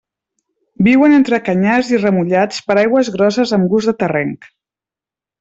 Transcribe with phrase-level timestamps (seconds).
[0.85, 4.51] Viuen entre canyars i remullats per aigües grosses amb gust de terrenc.